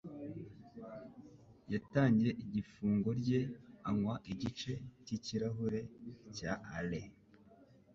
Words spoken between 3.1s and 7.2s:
rye anywa igice cyikirahure cya ale.